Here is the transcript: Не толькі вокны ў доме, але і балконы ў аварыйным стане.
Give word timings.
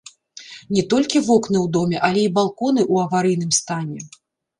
Не 0.77 0.83
толькі 0.93 1.19
вокны 1.27 1.57
ў 1.59 1.67
доме, 1.75 1.97
але 2.07 2.23
і 2.23 2.31
балконы 2.37 2.81
ў 2.93 3.05
аварыйным 3.09 3.51
стане. 3.59 3.99